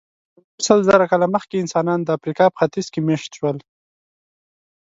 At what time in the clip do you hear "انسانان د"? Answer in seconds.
1.63-2.09